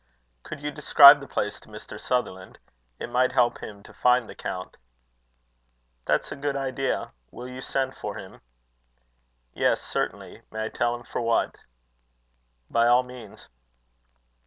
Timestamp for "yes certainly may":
9.53-10.65